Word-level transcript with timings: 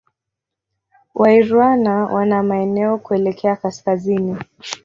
Wairwana 1.15 2.05
wana 2.07 2.43
maeneo 2.43 2.97
kuelekea 2.97 3.55
Kaskazini 3.55 4.37